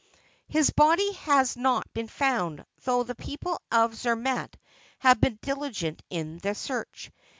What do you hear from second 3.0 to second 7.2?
the people of Zermatt have been diligent in their search.